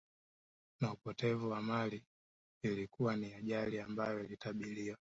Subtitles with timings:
[0.79, 2.03] Na upotevu wa mali
[2.63, 4.97] Ilikuwa ni ajali ambayo ilitabiriwa